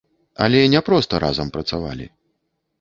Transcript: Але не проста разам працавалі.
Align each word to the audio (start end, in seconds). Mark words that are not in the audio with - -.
Але 0.45 0.61
не 0.75 0.81
проста 0.87 1.21
разам 1.27 1.55
працавалі. 1.61 2.11